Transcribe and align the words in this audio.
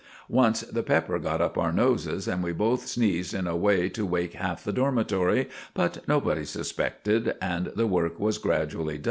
Once 0.29 0.61
the 0.61 0.81
pepper 0.81 1.19
got 1.19 1.41
up 1.41 1.59
our 1.59 1.71
noses, 1.71 2.27
and 2.27 2.41
we 2.41 2.51
both 2.51 2.87
sneezed 2.87 3.35
in 3.35 3.45
a 3.45 3.55
way 3.55 3.87
to 3.87 4.03
wake 4.03 4.33
half 4.33 4.63
the 4.63 4.73
dormitory; 4.73 5.47
but 5.75 5.99
nobody 6.07 6.43
suspected, 6.43 7.35
and 7.39 7.67
the 7.75 7.85
work 7.85 8.19
was 8.19 8.39
gradually 8.39 8.97
done. 8.97 8.99